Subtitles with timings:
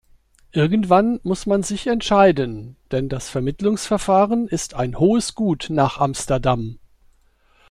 [0.51, 6.79] Irgendwann muss man sich entscheiden, denn das Vermittlungsverfahren ist ein hohes Gut nach Amsterdam.